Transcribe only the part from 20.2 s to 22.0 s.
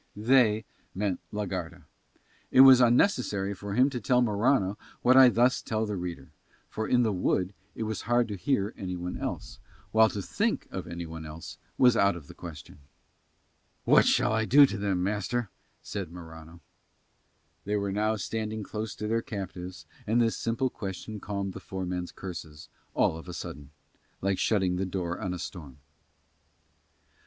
simple question calmed the four